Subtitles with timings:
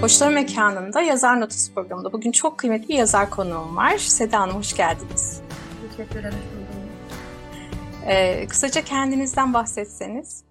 [0.00, 3.98] Koçlar Mekanı'nda Yazar Notası programında bugün çok kıymetli bir yazar konuğum var.
[3.98, 5.42] Seda Hanım hoş geldiniz.
[5.90, 6.38] Teşekkür ederim.
[8.06, 10.44] Ee, kısaca kendinizden bahsetseniz.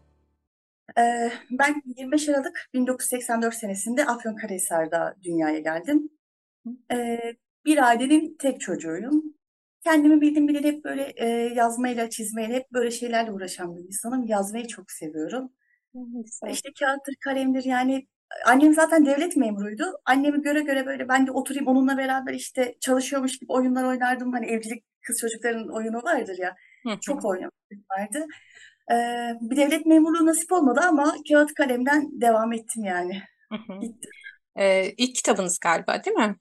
[0.98, 6.10] Ee, ben 25 Aralık 1984 senesinde Afyonkarahisar'da dünyaya geldim.
[6.92, 7.20] Ee,
[7.66, 9.24] bir ailenin tek çocuğuyum.
[9.84, 14.28] Kendimi bildim bileli hep böyle e, yazmayla, çizmeyle, hep böyle şeylerle uğraşan bir insanım.
[14.28, 15.52] Yazmayı çok seviyorum.
[15.94, 16.50] Güzel.
[16.50, 18.08] İşte kağıttır, kalemdir yani
[18.46, 19.84] annem zaten devlet memuruydu.
[20.06, 24.34] Annemi göre göre böyle ben de oturayım onunla beraber işte çalışıyormuş gibi oyunlar oynardım.
[24.34, 26.56] Hani evcilik kız çocukların oyunu vardır ya.
[26.88, 27.00] Hı.
[27.02, 28.26] Çok oynamışlık vardı.
[28.92, 33.22] Ee, bir devlet memurluğu nasip olmadı ama kağıt kalemden devam ettim yani.
[33.52, 33.74] Hı.
[34.56, 36.36] Ee, ilk kitabınız galiba değil mi?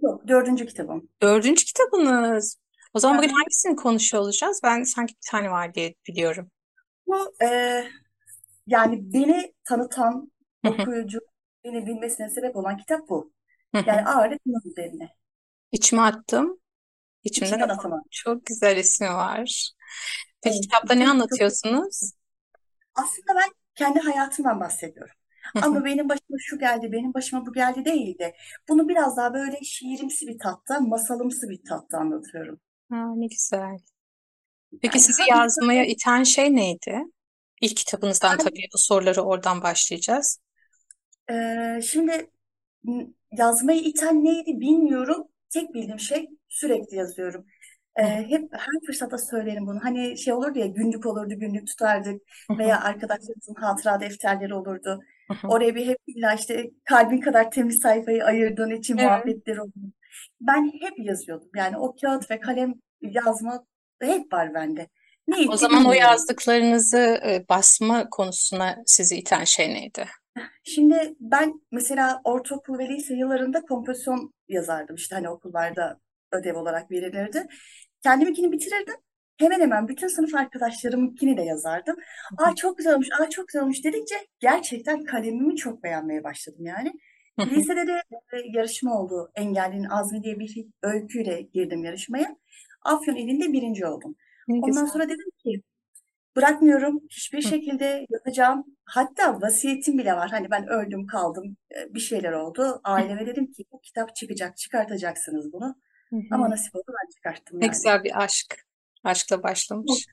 [0.00, 1.08] Yok, dördüncü kitabım.
[1.22, 2.56] Dördüncü kitabınız.
[2.94, 4.60] O zaman bugün hangisini konuşuyor olacağız?
[4.64, 6.50] Ben sanki bir tane var diye biliyorum.
[7.06, 7.82] Bu e,
[8.66, 10.31] yani beni tanıtan.
[10.64, 11.18] Okuyucu
[11.64, 13.32] beni bilmesine sebep olan kitap bu.
[13.86, 15.08] Yani ağırlık bunun üzerine.
[15.72, 16.60] İçime attım.
[17.24, 17.78] İçimden atamam.
[17.78, 18.02] atamam.
[18.10, 19.72] Çok güzel ismi var.
[20.42, 22.12] Peki Evet, kitapta ne anlatıyorsunuz?
[22.94, 25.14] Aslında ben kendi hayatımdan bahsediyorum.
[25.60, 28.36] Ama benim başıma şu geldi, benim başıma bu geldi değil de
[28.68, 32.60] bunu biraz daha böyle şiirimsi bir tatta, masalımsı bir tatta anlatıyorum.
[32.90, 33.78] Ha, ne güzel.
[34.82, 37.02] Peki Yani sizi hangi yazmaya iten şey neydi?
[37.60, 40.38] İlk kitabınızdan tabii bu soruları oradan başlayacağız.
[41.30, 42.30] Ee, şimdi
[43.32, 45.28] yazmayı iten neydi bilmiyorum.
[45.50, 47.46] Tek bildiğim şey sürekli yazıyorum.
[47.96, 49.80] Ee, hep her fırsatta söylerim bunu.
[49.82, 52.22] Hani şey olurdu ya günlük olurdu, günlük tutardık
[52.58, 55.00] veya arkadaşlarımızın hatıra defterleri olurdu.
[55.48, 59.06] Oraya bir hep illa işte kalbin kadar temiz sayfayı ayırdığın için Evet.
[59.06, 59.72] muhabbetler oldu.
[60.40, 61.48] Ben hep yazıyordum.
[61.56, 63.64] Yani o kağıt ve kalem yazma
[64.02, 64.88] hep var bende.
[65.28, 70.06] Ne O zaman o yazdıklarınızı basma konusuna sizi iten şey neydi?
[70.64, 74.96] Şimdi ben mesela ortaokul ve lise yıllarında kompozisyon yazardım.
[74.96, 76.00] İşte hani okullarda
[76.32, 77.46] ödev olarak verilirdi.
[78.02, 78.94] Kendiminkini bitirirdim.
[79.36, 81.96] Hemen hemen bütün sınıf arkadaşlarımınkini de yazardım.
[82.38, 86.92] Aa çok güzel olmuş, aa çok güzel olmuş dedikçe gerçekten kalemimi çok beğenmeye başladım yani.
[87.40, 88.02] Lisede de
[88.52, 89.30] yarışma oldu.
[89.34, 92.36] Engellinin Azmi diye bir öyküyle girdim yarışmaya.
[92.82, 94.16] Afyon ilinde birinci oldum.
[94.48, 94.86] Ne Ondan güzel.
[94.86, 95.62] sonra dedim ki
[96.36, 97.48] bırakmıyorum hiçbir Hı.
[97.48, 98.64] şekilde yapacağım.
[98.84, 100.30] Hatta vasiyetim bile var.
[100.30, 102.80] Hani ben öldüm kaldım e, bir şeyler oldu.
[102.84, 105.74] Aileme dedim ki bu kitap çıkacak çıkartacaksınız bunu.
[106.10, 107.72] Hı Ama nasip oldu ben çıkarttım Ne yani.
[107.72, 108.66] güzel bir aşk.
[109.04, 110.06] Aşkla Çok, başlamış.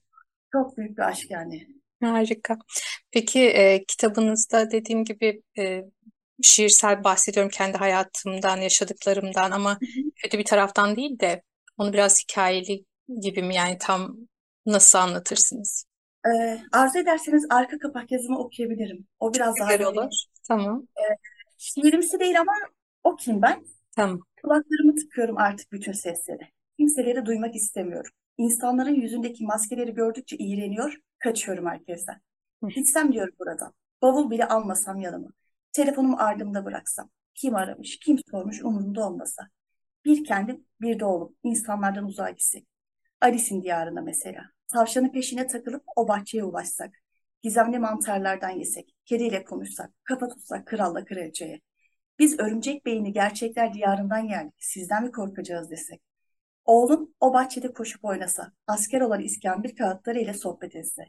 [0.52, 1.68] çok büyük bir aşk yani.
[2.04, 2.58] Harika.
[3.12, 5.82] Peki e, kitabınızda dediğim gibi e,
[6.44, 9.80] şiirsel bahsediyorum kendi hayatımdan, yaşadıklarımdan ama
[10.16, 11.44] kötü bir taraftan değil de
[11.78, 12.86] onu biraz hikayeli
[13.22, 14.16] gibi mi yani tam
[14.66, 15.86] nasıl anlatırsınız?
[16.28, 19.08] Ee, arzu ederseniz arka kapak yazımı okuyabilirim.
[19.20, 20.12] O biraz daha Güzel böyle olur.
[20.48, 20.88] Tamam.
[21.58, 22.52] şiirimsi değil ama
[23.04, 23.66] okuyayım ben.
[23.96, 24.20] Tamam.
[24.44, 26.52] Kulaklarımı tıkıyorum artık bütün seslere.
[26.80, 28.12] Kimseleri duymak istemiyorum.
[28.38, 32.22] İnsanların yüzündeki maskeleri gördükçe iğreniyor, kaçıyorum herkesten.
[32.64, 32.68] Hı.
[32.68, 33.74] Gitsem diyorum buradan.
[34.02, 35.30] Bavul bile almasam yanıma.
[35.72, 37.10] Telefonumu ardımda bıraksam.
[37.36, 39.48] Kim aramış, kim sormuş umurumda olmasa.
[40.06, 41.36] Bir kendim, bir de oğlum.
[41.44, 42.68] İnsanlardan uzağa gitsek.
[43.22, 44.42] Alice'in diyarına mesela.
[44.74, 46.96] Tavşanın peşine takılıp o bahçeye ulaşsak.
[47.42, 48.96] Gizemli mantarlardan yesek.
[49.06, 49.92] Kediyle konuşsak.
[50.04, 51.62] Kafa tutsak kralla kraliçeye.
[52.20, 54.54] Biz örümcek beyni gerçekler diyarından geldik.
[54.60, 56.02] Sizden mi korkacağız desek.
[56.66, 58.52] Oğlum o bahçede koşup oynasa.
[58.68, 61.04] Asker olan iskambil kağıtları ile sohbet etse.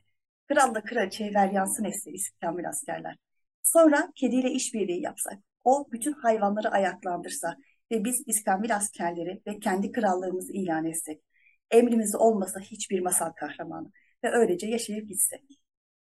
[0.49, 3.17] Kralla kraliçeye ver yansın etse iskambil askerler.
[3.63, 7.57] Sonra kediyle işbirliği yapsak, o bütün hayvanları ayaklandırsa
[7.91, 11.23] ve biz İskambil askerleri ve kendi krallığımızı ilan etsek,
[11.71, 13.93] emrimizde olmasa hiçbir masal kahramanı
[14.25, 15.45] ve öylece yaşayıp gitsek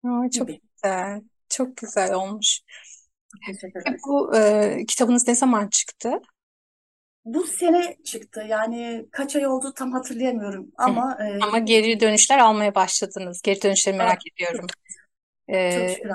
[0.04, 0.60] Aa, çok gibi.
[0.74, 1.22] güzel.
[1.48, 2.60] Çok güzel olmuş.
[3.46, 4.02] Teşekkür E, ederim.
[4.06, 6.10] Bu e, kitabınız ne zaman çıktı?
[7.24, 8.40] Bu sene çıktı.
[8.48, 10.92] Yani kaç ay oldu tam hatırlayamıyorum Hı.
[10.92, 13.42] ama e, Ama geri dönüşler almaya başladınız.
[13.42, 14.66] Geri dönüşleri evet, merak çok, ediyorum.
[15.68, 16.10] çok E, şükür.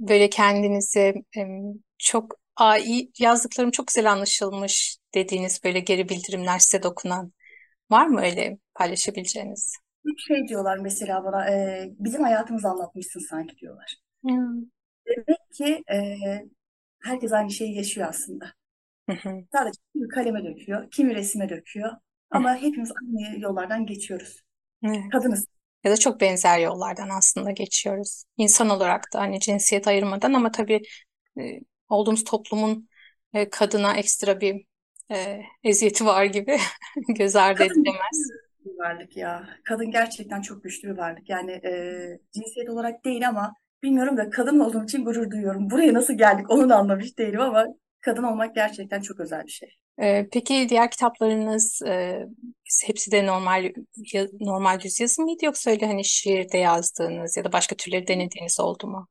[0.00, 6.82] böyle kendinizi em, çok Aa, iyi, yazdıklarım çok güzel anlaşılmış dediğiniz böyle geri bildirimler size
[6.84, 7.32] dokunan
[7.90, 9.76] var mı öyle paylaşabileceğiniz?
[10.04, 13.96] Bir şey diyorlar mesela bana, e, bizim hayatımızı anlatmışsın sanki diyorlar.
[14.22, 14.62] Hmm.
[15.06, 16.16] Demek ki e,
[17.02, 18.52] herkes aynı şeyi yaşıyor aslında.
[19.52, 21.90] Sadece kimi kaleme döküyor, kimi resime döküyor.
[22.30, 24.40] Ama hepimiz aynı yollardan geçiyoruz.
[24.84, 25.02] Evet.
[25.12, 25.46] Kadınız.
[25.84, 28.24] Ya da çok benzer yollardan aslında geçiyoruz.
[28.36, 30.82] İnsan olarak da hani cinsiyet ayırmadan ama tabii
[31.40, 32.88] e, olduğumuz toplumun
[33.32, 34.64] e, kadına ekstra bir
[35.12, 36.56] e, eziyeti var gibi
[37.18, 38.00] göz ardı Kadın edilemez.
[38.12, 39.48] güçlü bir varlık ya.
[39.64, 41.28] Kadın gerçekten çok güçlü bir varlık.
[41.28, 41.72] Yani e,
[42.34, 45.70] cinsiyet olarak değil ama bilmiyorum da kadın olduğum için gurur duyuyorum.
[45.70, 47.66] Buraya nasıl geldik onu da anlamış değilim ama
[48.00, 49.68] kadın olmak gerçekten çok özel bir şey.
[49.98, 52.26] E, peki diğer kitaplarınız e,
[52.86, 53.64] hepsi de normal
[54.12, 58.60] ya- normal düz yazım mıydı yoksa öyle hani şiirde yazdığınız ya da başka türleri denediğiniz
[58.60, 59.08] oldu mu?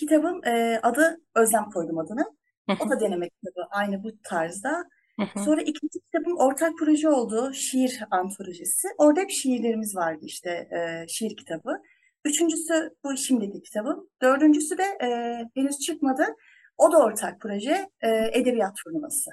[0.00, 2.24] Kitabım e, adı Özlem koydum adını.
[2.80, 4.84] O da deneme kitabı aynı bu tarzda.
[5.18, 7.52] Hı hı, Sonra ikinci kitabım ortak proje oldu.
[7.54, 8.88] Şiir antolojisi.
[8.98, 11.82] Orada hep şiirlerimiz vardı işte e, şiir kitabı.
[12.24, 14.08] Üçüncüsü bu şimdiki kitabım.
[14.22, 15.08] Dördüncüsü de e,
[15.60, 16.26] henüz çıkmadı.
[16.78, 17.90] O da ortak proje.
[18.00, 18.08] E,
[18.40, 19.30] edebiyat turnuvası.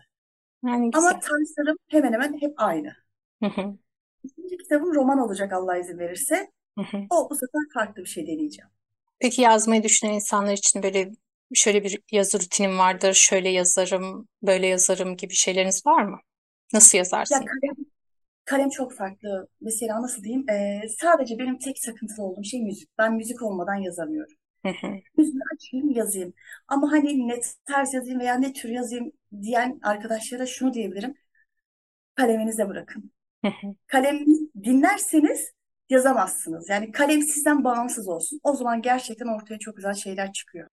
[0.65, 2.93] Yani Ama tarzlarım hemen hemen hep aynı.
[3.41, 3.77] Hı hı,
[4.23, 6.51] İkinci kitabım roman olacak Allah izin verirse.
[6.77, 7.09] hı hı.
[7.09, 8.71] O bu sefer farklı bir şey deneyeceğim.
[9.19, 11.11] Peki yazmayı düşünen insanlar için böyle
[11.55, 16.19] şöyle bir yazı rutinim vardır, şöyle yazarım, böyle yazarım gibi şeyleriniz var mı?
[16.73, 16.97] Nasıl
[17.29, 17.45] Ya yazarsın?
[17.45, 17.75] kalem,
[18.45, 19.47] kalem çok farklı.
[19.61, 20.49] Mesela nasıl diyeyim?
[20.51, 22.89] E, sadece benim tek takıntılı olduğum şey müzik.
[22.97, 24.35] Ben müzik olmadan yazamıyorum.
[24.63, 26.33] Hı hı, Yüzünü açayım yazayım.
[26.69, 29.13] Ama hani ne tarz yazayım veya ne tür yazayım
[29.43, 31.15] diyen arkadaşlara şunu diyebilirim.
[32.15, 33.11] Kaleminize bırakın.
[33.41, 33.75] hı hı.
[33.87, 35.51] Kaleminizi dinlerseniz
[35.89, 36.69] yazamazsınız.
[36.69, 38.39] Yani kalem sizden bağımsız olsun.
[38.43, 40.69] O zaman gerçekten ortaya çok güzel şeyler çıkıyor.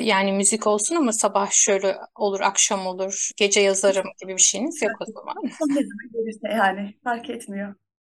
[0.00, 4.92] Yani müzik olsun ama sabah şöyle olur, akşam olur, gece yazarım gibi bir şeyiniz yok
[5.00, 5.36] o zaman.
[5.44, 7.74] Ne zaman gelirse yani fark etmiyor.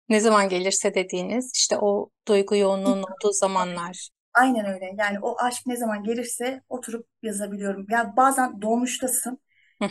[0.09, 4.09] Ne zaman gelirse dediğiniz işte o duygu yoğunluğunun olduğu zamanlar.
[4.33, 4.85] Aynen öyle.
[4.97, 7.85] Yani o aşk ne zaman gelirse oturup yazabiliyorum.
[7.89, 9.39] Ya bazen dolmuştasın.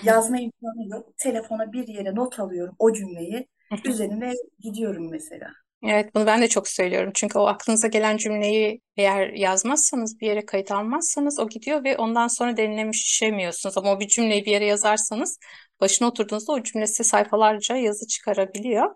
[0.03, 1.19] Yazma imkanı yok.
[1.19, 3.49] Telefona bir yere not alıyorum o cümleyi.
[3.85, 5.51] Üzerine gidiyorum mesela.
[5.83, 7.11] Evet, bunu ben de çok söylüyorum.
[7.15, 12.29] Çünkü o aklınıza gelen cümleyi eğer yazmazsanız, bir yere kayıt almazsanız o gidiyor ve ondan
[12.29, 13.79] sonra derinleşemiyorsunuz.
[13.79, 15.39] Ama o bir cümleyi bir yere yazarsanız
[15.81, 18.95] başına oturduğunuzda o cümle size sayfalarca yazı çıkarabiliyor.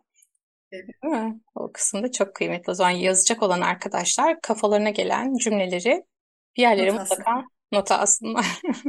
[0.72, 0.84] Evet.
[1.02, 1.40] Değil mi?
[1.54, 2.70] O kısımda çok kıymetli.
[2.70, 6.04] O zaman yazacak olan arkadaşlar kafalarına gelen cümleleri
[6.56, 8.46] bir yerlere Not mutlaka nota alsınlar.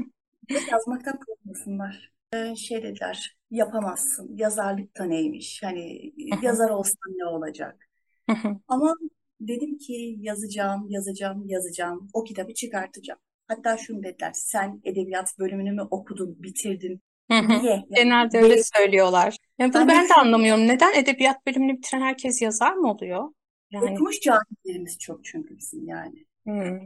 [0.71, 2.13] Yazmaktan korkmasınlar.
[2.33, 4.37] Ee, şey dediler, yapamazsın.
[4.37, 5.63] Yazarlık da neymiş?
[5.63, 7.82] Hani yazar olsan ne olacak?
[8.29, 8.93] Hı hı, Ama
[9.41, 12.09] dedim ki yazacağım, yazacağım, yazacağım.
[12.13, 13.19] O kitabı çıkartacağım.
[13.47, 17.01] Hatta şunu dediler, sen edebiyat bölümünü mü okudun, bitirdin?
[17.31, 17.61] hı hı.
[17.63, 17.85] Niye?
[17.93, 19.37] Genelde öyle benim- söylüyorlar.
[19.59, 20.67] Yani bunu ben ben de anlamıyorum.
[20.67, 23.29] Neden edebiyat bölümünü bitiren herkes yazar mı oluyor?
[23.71, 26.85] Yani okumuş cahillerimiz çok çünkü bizim yani hmm.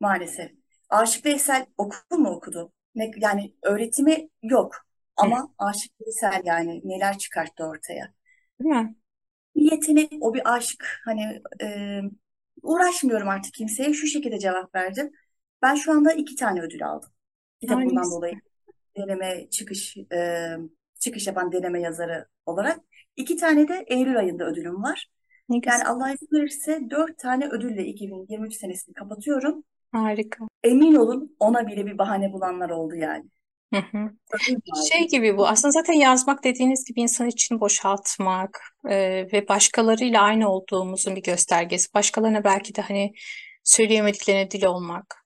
[0.00, 0.52] maalesef.
[0.88, 2.72] Aşık Veysel okul mu okudu?
[2.94, 4.86] Ne, yani öğretimi yok.
[5.20, 8.14] Hı, Ama Aşık Veysel yani neler çıkarttı ortaya.
[8.60, 8.94] değil mi?
[9.56, 11.00] Bir yetenek, o bir aşk.
[11.04, 12.00] Hani e,
[12.62, 13.92] uğraşmıyorum artık kimseye.
[13.94, 15.12] Şu şekilde cevap verdim.
[15.62, 17.10] Ben şu anda iki tane ödül aldım.
[17.62, 18.10] Ne Kitabımdan güzel.
[18.10, 18.34] dolayı
[18.96, 20.48] deneme çıkış e,
[21.00, 22.80] çıkış yapan deneme yazarı olarak.
[23.16, 25.08] İki tane de Eylül ayında ödülüm var.
[25.48, 25.90] Ne Yani güzel.
[25.90, 29.64] Allah izin verirse dört tane ödülle 2023 senesini kapatıyorum.
[29.92, 30.48] Harika.
[30.64, 33.30] Emin olun ona bile bir bahane bulanlar oldu yani.
[33.74, 34.10] Hı hı.
[34.92, 35.48] Şey gibi bu.
[35.48, 38.96] Aslında zaten yazmak dediğiniz gibi insan için boşaltmak e,
[39.32, 41.94] ve başkalarıyla aynı olduğumuzun bir göstergesi.
[41.94, 43.12] Başkalarına belki de hani
[43.64, 45.24] söyleyemediklerine dil olmak.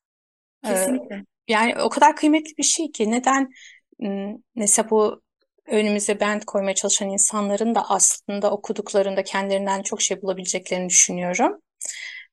[0.65, 1.25] E, Kesinlikle.
[1.49, 3.51] yani o kadar kıymetli bir şey ki neden
[3.99, 5.23] m, mesela bu
[5.67, 11.61] önümüze band koymaya çalışan insanların da aslında okuduklarında kendilerinden çok şey bulabileceklerini düşünüyorum.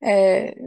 [0.01, 0.13] E,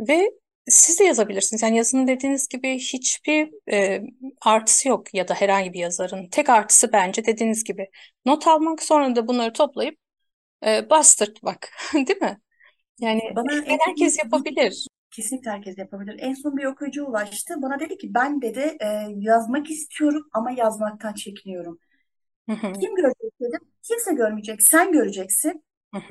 [0.09, 0.31] ve
[0.69, 1.63] siz de yazabilirsiniz.
[1.63, 4.03] Yani yazının dediğiniz gibi hiçbir e,
[4.43, 6.29] artısı yok ya da herhangi bir yazarın.
[6.31, 7.91] Tek artısı bence dediğiniz gibi
[8.27, 9.99] not almak sonra da bunları toplayıp
[10.67, 12.41] e, bastırtmak, değil mi?
[13.01, 14.87] Yani Bana en herkes çok yapabilir.
[15.11, 16.17] kesinlikle herkes yapabilir.
[16.19, 17.55] En son bir okuyucu ulaştı.
[17.63, 21.79] Bana dedi ki ben dedi e, yazmak istiyorum ama yazmaktan çekiniyorum.
[22.81, 23.61] Kim görecek dedim.
[23.83, 24.63] Kimse görmeyecek.
[24.63, 25.65] Sen göreceksin.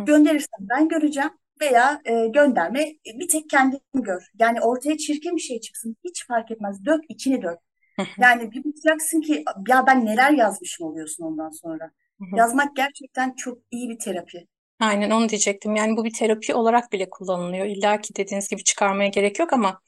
[0.06, 1.32] Gönderirsen ben göreceğim
[1.62, 4.32] veya e, gönderme e, bir tek kendini gör.
[4.40, 5.96] Yani ortaya çirkin bir şey çıksın.
[6.04, 6.86] Hiç fark etmez.
[6.86, 7.58] Dök içini dök.
[8.20, 11.92] Yani bir bakacaksın ki ya ben neler yazmışım oluyorsun ondan sonra.
[12.36, 14.48] Yazmak gerçekten çok iyi bir terapi.
[14.80, 15.76] Aynen onu diyecektim.
[15.76, 17.66] Yani bu bir terapi olarak bile kullanılıyor.
[17.66, 19.82] İlla ki dediğiniz gibi çıkarmaya gerek yok ama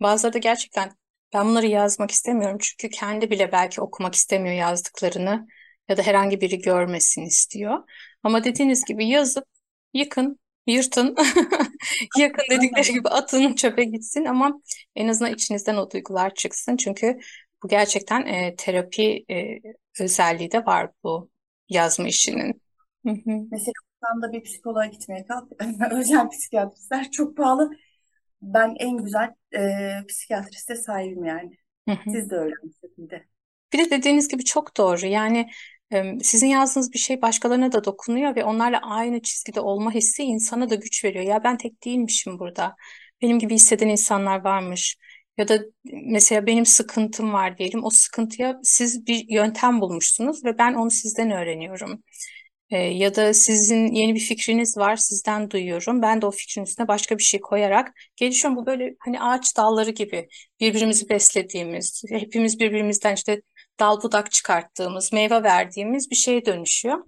[0.00, 0.92] bazıları da gerçekten
[1.34, 2.58] ben bunları yazmak istemiyorum.
[2.60, 5.46] Çünkü kendi bile belki okumak istemiyor yazdıklarını
[5.88, 7.78] ya da herhangi biri görmesin istiyor.
[8.22, 9.44] Ama dediğiniz gibi yazıp
[9.94, 11.16] yıkın, yırtın,
[12.18, 14.60] yakın dedikleri gibi atın çöpe gitsin ama
[14.96, 16.76] en azından içinizden o duygular çıksın.
[16.76, 17.18] Çünkü
[17.62, 19.58] bu gerçekten e, terapi e,
[20.00, 21.30] özelliği de var bu
[21.68, 22.62] yazma işinin.
[23.06, 23.46] Hı hı.
[23.50, 25.52] Mesela anda bir psikoloğa gitmeye kalk.
[25.92, 27.70] Özel psikiyatristler çok pahalı.
[28.42, 31.56] Ben en güzel e, psikiyatriste sahibim yani.
[31.88, 32.10] Hı hı.
[32.10, 33.24] Siz de öyle bir şekilde.
[33.72, 35.06] Bir de dediğiniz gibi çok doğru.
[35.06, 35.50] Yani
[36.22, 40.74] sizin yazdığınız bir şey başkalarına da dokunuyor ve onlarla aynı çizgide olma hissi insana da
[40.74, 41.24] güç veriyor.
[41.24, 42.76] Ya ben tek değilmişim burada.
[43.22, 44.96] Benim gibi hisseden insanlar varmış.
[45.38, 47.84] Ya da mesela benim sıkıntım var diyelim.
[47.84, 52.02] O sıkıntıya siz bir yöntem bulmuşsunuz ve ben onu sizden öğreniyorum.
[52.70, 56.02] Ya da sizin yeni bir fikriniz var, sizden duyuyorum.
[56.02, 58.56] Ben de o fikrin üstüne başka bir şey koyarak gelişiyorum.
[58.56, 60.28] Bu böyle hani ağaç dalları gibi
[60.60, 63.42] birbirimizi beslediğimiz, hepimiz birbirimizden işte
[63.80, 66.98] dal budak çıkarttığımız, meyve verdiğimiz bir şeye dönüşüyor.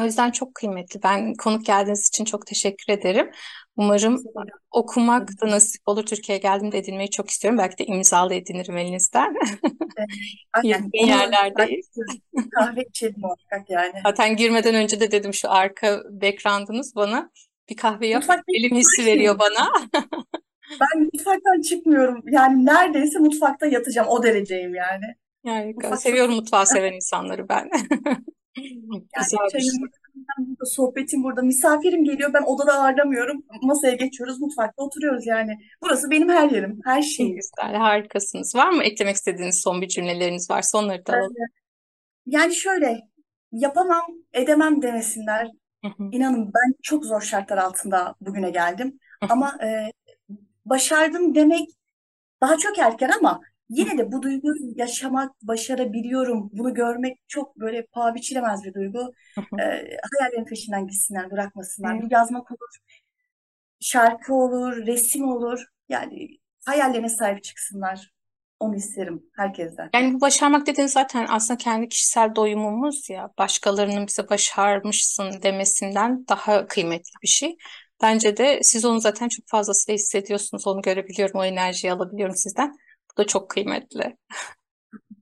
[0.00, 1.02] O yüzden çok kıymetli.
[1.02, 3.30] Ben konuk geldiğiniz için çok teşekkür ederim.
[3.76, 4.22] Umarım
[4.70, 6.06] okumak da nasip olur.
[6.06, 7.58] Türkiye'ye geldiğimde edinmeyi çok istiyorum.
[7.58, 9.34] Belki de imzalı edinirim elinizden.
[10.52, 10.90] Aynen.
[10.92, 11.90] Yerlerdeyiz.
[12.54, 13.92] kahve içelim muhakkak yani.
[14.02, 17.30] Zaten girmeden önce de dedim şu arka background'ınız bana
[17.70, 18.24] bir kahve yap.
[18.48, 19.72] Elim hissi veriyor bana.
[20.80, 22.22] Ben mutfaktan çıkmıyorum.
[22.32, 24.08] Yani neredeyse mutfakta yatacağım.
[24.08, 25.14] O dereceyim yani.
[25.46, 25.96] Harika.
[25.96, 27.70] Seviyorum mutfağı seven insanları ben.
[28.56, 29.70] Yani bir şey.
[29.80, 31.42] burada, sohbetim burada.
[31.42, 32.32] Misafirim geliyor.
[32.34, 33.44] Ben odada ağırlamıyorum.
[33.62, 34.40] Masaya geçiyoruz.
[34.40, 35.52] Mutfakta oturuyoruz yani.
[35.82, 36.80] Burası benim her yerim.
[36.84, 37.36] Her şeyim.
[37.36, 38.54] güzel, harikasınız.
[38.54, 41.34] Var mı eklemek istediğiniz son bir cümleleriniz varsa onları da alalım.
[42.26, 42.98] Yani şöyle
[43.52, 45.48] yapamam, edemem demesinler.
[45.84, 48.98] Hı hı, İnanın ben çok zor şartlar altında bugüne geldim.
[49.22, 49.92] hı, Ama e,
[50.64, 51.68] başardım demek
[52.40, 58.14] daha çok erken ama yine de bu duyguyu yaşamak, başarabiliyorum, bunu görmek çok böyle paha
[58.14, 59.12] biçilemez bir duygu.
[59.34, 59.60] hı hı.
[59.60, 61.92] E, hayallerin peşinden gitsinler, bırakmasınlar.
[61.94, 62.02] Evet.
[62.02, 62.78] Bu yazmak olur,
[63.80, 65.64] şarkı olur, resim olur.
[65.88, 66.28] Yani
[66.66, 68.10] hayallerine sahip çıksınlar.
[68.60, 69.90] Onu isterim herkesten.
[69.94, 73.30] Yani bu başarmak dediğiniz zaten aslında kendi kişisel doyumumuz ya.
[73.38, 77.56] Başkalarının bize başarmışsın demesinden daha kıymetli bir şey.
[78.02, 80.66] Bence de siz onu zaten çok fazlasıyla hissediyorsunuz.
[80.66, 82.72] Onu görebiliyorum, o enerjiyi alabiliyorum sizden.
[83.18, 84.16] Bu da çok kıymetli.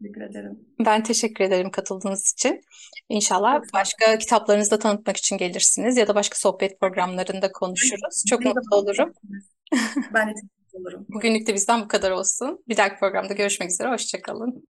[0.00, 0.58] Teşekkür ederim.
[0.84, 2.60] Ben teşekkür ederim katıldığınız için.
[3.08, 8.24] İnşallah Çok başka kitaplarınızı da tanıtmak için gelirsiniz ya da başka sohbet programlarında konuşuruz.
[8.28, 9.12] Çok Ne mutlu olurum.
[10.14, 11.06] Ben de teşekkür olurum.
[11.08, 12.64] Bugünlük de bizden bu kadar olsun.
[12.68, 13.88] Bir dahaki programda görüşmek üzere.
[13.88, 14.66] Hoşça kalın.